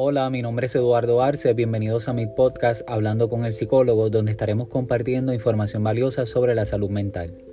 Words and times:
Hola, 0.00 0.30
mi 0.30 0.42
nombre 0.42 0.66
es 0.66 0.76
Eduardo 0.76 1.20
Arce, 1.22 1.54
bienvenidos 1.54 2.06
a 2.08 2.12
mi 2.12 2.28
podcast 2.28 2.88
Hablando 2.88 3.28
con 3.28 3.44
el 3.44 3.52
psicólogo, 3.52 4.10
donde 4.10 4.30
estaremos 4.30 4.68
compartiendo 4.68 5.34
información 5.34 5.82
valiosa 5.82 6.24
sobre 6.24 6.54
la 6.54 6.66
salud 6.66 6.88
mental. 6.88 7.47